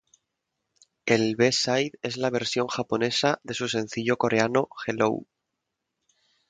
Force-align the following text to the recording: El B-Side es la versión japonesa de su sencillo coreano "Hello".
El 1.05 1.35
B-Side 1.35 1.91
es 2.01 2.17
la 2.17 2.31
versión 2.31 2.65
japonesa 2.65 3.39
de 3.43 3.53
su 3.53 3.67
sencillo 3.69 4.17
coreano 4.17 4.67
"Hello". 4.87 5.27